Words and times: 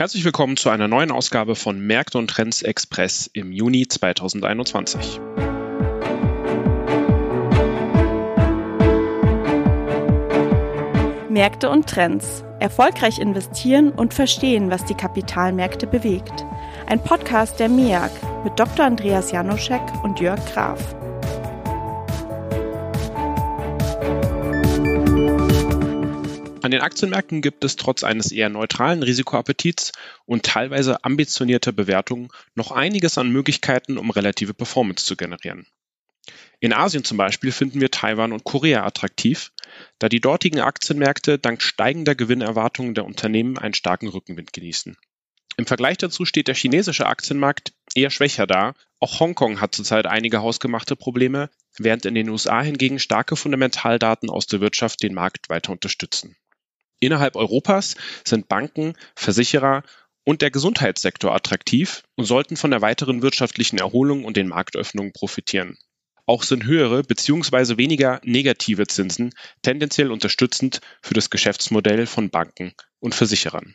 Herzlich 0.00 0.24
willkommen 0.24 0.56
zu 0.56 0.70
einer 0.70 0.88
neuen 0.88 1.10
Ausgabe 1.10 1.54
von 1.54 1.78
Märkte 1.78 2.16
und 2.16 2.30
Trends 2.30 2.62
Express 2.62 3.28
im 3.34 3.52
Juni 3.52 3.86
2021. 3.86 5.20
Märkte 11.28 11.68
und 11.68 11.86
Trends. 11.86 12.42
Erfolgreich 12.60 13.18
investieren 13.18 13.90
und 13.92 14.14
verstehen, 14.14 14.70
was 14.70 14.86
die 14.86 14.94
Kapitalmärkte 14.94 15.86
bewegt. 15.86 16.46
Ein 16.86 17.04
Podcast 17.04 17.60
der 17.60 17.68
MEAG 17.68 18.10
mit 18.42 18.58
Dr. 18.58 18.86
Andreas 18.86 19.32
Janoschek 19.32 19.82
und 20.02 20.18
Jörg 20.18 20.40
Graf. 20.54 20.96
An 26.62 26.70
den 26.70 26.82
Aktienmärkten 26.82 27.40
gibt 27.40 27.64
es 27.64 27.76
trotz 27.76 28.04
eines 28.04 28.32
eher 28.32 28.50
neutralen 28.50 29.02
Risikoappetits 29.02 29.92
und 30.26 30.44
teilweise 30.44 31.04
ambitionierter 31.04 31.72
Bewertungen 31.72 32.28
noch 32.54 32.70
einiges 32.70 33.16
an 33.16 33.30
Möglichkeiten, 33.30 33.96
um 33.96 34.10
relative 34.10 34.52
Performance 34.52 35.06
zu 35.06 35.16
generieren. 35.16 35.66
In 36.58 36.74
Asien 36.74 37.02
zum 37.02 37.16
Beispiel 37.16 37.50
finden 37.50 37.80
wir 37.80 37.90
Taiwan 37.90 38.32
und 38.32 38.44
Korea 38.44 38.84
attraktiv, 38.84 39.52
da 39.98 40.10
die 40.10 40.20
dortigen 40.20 40.60
Aktienmärkte 40.60 41.38
dank 41.38 41.62
steigender 41.62 42.14
Gewinnerwartungen 42.14 42.92
der 42.92 43.06
Unternehmen 43.06 43.56
einen 43.56 43.72
starken 43.72 44.08
Rückenwind 44.08 44.52
genießen. 44.52 44.98
Im 45.56 45.66
Vergleich 45.66 45.96
dazu 45.96 46.26
steht 46.26 46.48
der 46.48 46.54
chinesische 46.54 47.06
Aktienmarkt 47.06 47.72
eher 47.94 48.10
schwächer 48.10 48.46
da. 48.46 48.74
Auch 48.98 49.20
Hongkong 49.20 49.62
hat 49.62 49.74
zurzeit 49.74 50.06
einige 50.06 50.42
hausgemachte 50.42 50.94
Probleme, 50.94 51.48
während 51.78 52.04
in 52.04 52.14
den 52.14 52.28
USA 52.28 52.60
hingegen 52.60 52.98
starke 52.98 53.36
Fundamentaldaten 53.36 54.28
aus 54.28 54.46
der 54.46 54.60
Wirtschaft 54.60 55.02
den 55.02 55.14
Markt 55.14 55.48
weiter 55.48 55.72
unterstützen. 55.72 56.36
Innerhalb 57.00 57.36
Europas 57.36 57.96
sind 58.24 58.48
Banken, 58.48 58.94
Versicherer 59.16 59.82
und 60.24 60.42
der 60.42 60.50
Gesundheitssektor 60.50 61.34
attraktiv 61.34 62.04
und 62.14 62.26
sollten 62.26 62.56
von 62.56 62.70
der 62.70 62.82
weiteren 62.82 63.22
wirtschaftlichen 63.22 63.78
Erholung 63.78 64.24
und 64.24 64.36
den 64.36 64.48
Marktöffnungen 64.48 65.12
profitieren. 65.12 65.78
Auch 66.26 66.42
sind 66.44 66.64
höhere 66.64 67.02
bzw. 67.02 67.76
weniger 67.78 68.20
negative 68.22 68.86
Zinsen 68.86 69.32
tendenziell 69.62 70.12
unterstützend 70.12 70.80
für 71.02 71.14
das 71.14 71.30
Geschäftsmodell 71.30 72.06
von 72.06 72.30
Banken 72.30 72.74
und 73.00 73.14
Versicherern. 73.14 73.74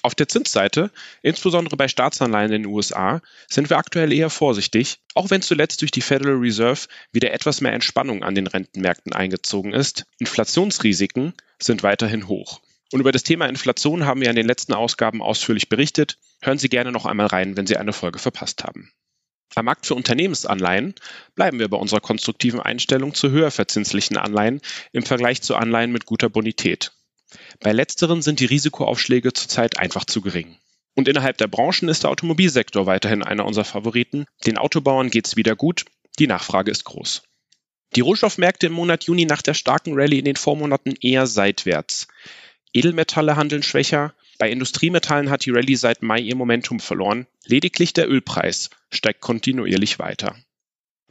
Auf 0.00 0.14
der 0.14 0.28
Zinsseite, 0.28 0.90
insbesondere 1.22 1.76
bei 1.76 1.86
Staatsanleihen 1.86 2.52
in 2.52 2.62
den 2.62 2.72
USA, 2.72 3.20
sind 3.48 3.70
wir 3.70 3.78
aktuell 3.78 4.12
eher 4.12 4.30
vorsichtig, 4.30 4.98
auch 5.14 5.30
wenn 5.30 5.42
zuletzt 5.42 5.80
durch 5.80 5.92
die 5.92 6.00
Federal 6.00 6.36
Reserve 6.36 6.88
wieder 7.12 7.32
etwas 7.32 7.60
mehr 7.60 7.72
Entspannung 7.72 8.24
an 8.24 8.34
den 8.34 8.48
Rentenmärkten 8.48 9.12
eingezogen 9.12 9.72
ist. 9.72 10.04
Inflationsrisiken 10.18 11.34
sind 11.60 11.82
weiterhin 11.82 12.26
hoch. 12.26 12.60
Und 12.92 13.00
über 13.00 13.12
das 13.12 13.22
Thema 13.22 13.46
Inflation 13.46 14.04
haben 14.04 14.20
wir 14.20 14.28
in 14.28 14.36
den 14.36 14.46
letzten 14.46 14.74
Ausgaben 14.74 15.22
ausführlich 15.22 15.68
berichtet. 15.68 16.18
Hören 16.42 16.58
Sie 16.58 16.68
gerne 16.68 16.92
noch 16.92 17.06
einmal 17.06 17.26
rein, 17.26 17.56
wenn 17.56 17.66
Sie 17.66 17.76
eine 17.76 17.92
Folge 17.92 18.18
verpasst 18.18 18.64
haben. 18.64 18.92
Am 19.54 19.66
Markt 19.66 19.86
für 19.86 19.94
Unternehmensanleihen 19.94 20.94
bleiben 21.34 21.58
wir 21.58 21.68
bei 21.68 21.76
unserer 21.76 22.00
konstruktiven 22.00 22.60
Einstellung 22.60 23.14
zu 23.14 23.30
höher 23.30 23.50
verzinslichen 23.50 24.16
Anleihen 24.16 24.60
im 24.92 25.04
Vergleich 25.04 25.42
zu 25.42 25.56
Anleihen 25.56 25.92
mit 25.92 26.06
guter 26.06 26.28
Bonität. 26.28 26.92
Bei 27.60 27.72
letzteren 27.72 28.22
sind 28.22 28.40
die 28.40 28.46
Risikoaufschläge 28.46 29.32
zurzeit 29.32 29.78
einfach 29.78 30.04
zu 30.04 30.20
gering. 30.20 30.56
Und 30.94 31.08
innerhalb 31.08 31.38
der 31.38 31.46
Branchen 31.46 31.88
ist 31.88 32.02
der 32.02 32.10
Automobilsektor 32.10 32.86
weiterhin 32.86 33.22
einer 33.22 33.46
unserer 33.46 33.64
Favoriten. 33.64 34.26
Den 34.46 34.58
Autobauern 34.58 35.10
geht 35.10 35.26
es 35.26 35.36
wieder 35.36 35.56
gut, 35.56 35.84
die 36.18 36.26
Nachfrage 36.26 36.70
ist 36.70 36.84
groß. 36.84 37.22
Die 37.94 38.00
Rohstoffmärkte 38.00 38.66
im 38.66 38.72
Monat 38.72 39.04
Juni 39.04 39.26
nach 39.26 39.42
der 39.42 39.54
starken 39.54 39.94
Rallye 39.94 40.18
in 40.18 40.24
den 40.24 40.36
Vormonaten 40.36 40.94
eher 41.00 41.26
seitwärts. 41.26 42.08
Edelmetalle 42.72 43.36
handeln 43.36 43.62
schwächer, 43.62 44.14
bei 44.38 44.50
Industriemetallen 44.50 45.30
hat 45.30 45.44
die 45.44 45.50
Rallye 45.50 45.76
seit 45.76 46.02
Mai 46.02 46.18
ihr 46.18 46.34
Momentum 46.34 46.80
verloren, 46.80 47.26
lediglich 47.44 47.92
der 47.92 48.10
Ölpreis 48.10 48.70
steigt 48.90 49.20
kontinuierlich 49.20 49.98
weiter. 49.98 50.34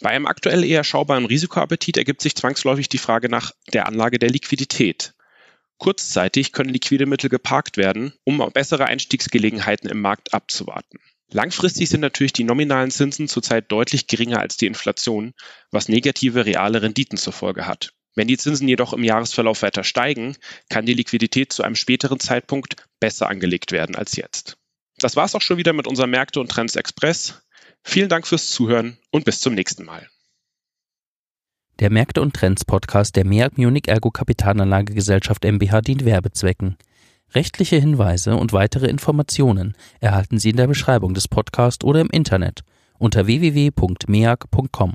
Bei 0.00 0.10
einem 0.10 0.26
aktuell 0.26 0.64
eher 0.64 0.82
schaubaren 0.82 1.26
Risikoappetit 1.26 1.98
ergibt 1.98 2.22
sich 2.22 2.34
zwangsläufig 2.34 2.88
die 2.88 2.98
Frage 2.98 3.28
nach 3.28 3.52
der 3.72 3.86
Anlage 3.86 4.18
der 4.18 4.30
Liquidität. 4.30 5.12
Kurzzeitig 5.80 6.52
können 6.52 6.68
liquide 6.68 7.06
Mittel 7.06 7.30
geparkt 7.30 7.78
werden, 7.78 8.12
um 8.24 8.46
bessere 8.52 8.84
Einstiegsgelegenheiten 8.84 9.88
im 9.88 10.02
Markt 10.02 10.34
abzuwarten. 10.34 10.98
Langfristig 11.32 11.88
sind 11.88 12.02
natürlich 12.02 12.34
die 12.34 12.44
nominalen 12.44 12.90
Zinsen 12.90 13.28
zurzeit 13.28 13.72
deutlich 13.72 14.06
geringer 14.06 14.40
als 14.40 14.58
die 14.58 14.66
Inflation, 14.66 15.32
was 15.70 15.88
negative 15.88 16.44
reale 16.44 16.82
Renditen 16.82 17.16
zur 17.16 17.32
Folge 17.32 17.66
hat. 17.66 17.94
Wenn 18.14 18.28
die 18.28 18.36
Zinsen 18.36 18.68
jedoch 18.68 18.92
im 18.92 19.04
Jahresverlauf 19.04 19.62
weiter 19.62 19.82
steigen, 19.82 20.36
kann 20.68 20.84
die 20.84 20.92
Liquidität 20.92 21.50
zu 21.50 21.62
einem 21.62 21.76
späteren 21.76 22.20
Zeitpunkt 22.20 22.76
besser 23.00 23.30
angelegt 23.30 23.72
werden 23.72 23.96
als 23.96 24.16
jetzt. 24.16 24.58
Das 24.98 25.16
war's 25.16 25.34
auch 25.34 25.40
schon 25.40 25.56
wieder 25.56 25.72
mit 25.72 25.86
unserem 25.86 26.10
Märkte 26.10 26.40
und 26.40 26.50
Trends 26.50 26.76
Express. 26.76 27.40
Vielen 27.84 28.10
Dank 28.10 28.26
fürs 28.26 28.50
Zuhören 28.50 28.98
und 29.10 29.24
bis 29.24 29.40
zum 29.40 29.54
nächsten 29.54 29.86
Mal 29.86 30.10
der 31.80 31.90
Märkte 31.90 32.20
und 32.20 32.34
Trends 32.34 32.64
Podcast 32.64 33.16
der 33.16 33.24
MEAG 33.24 33.56
Munich 33.56 33.88
Ergo 33.88 34.10
Kapitalanlagegesellschaft 34.10 35.44
MBH 35.44 35.80
dient 35.80 36.04
Werbezwecken. 36.04 36.76
Rechtliche 37.34 37.76
Hinweise 37.76 38.36
und 38.36 38.52
weitere 38.52 38.86
Informationen 38.86 39.74
erhalten 40.00 40.38
Sie 40.38 40.50
in 40.50 40.56
der 40.56 40.66
Beschreibung 40.66 41.14
des 41.14 41.26
Podcasts 41.26 41.84
oder 41.84 42.00
im 42.00 42.10
Internet 42.10 42.60
unter 42.98 43.26
www.meag.com. 43.26 44.94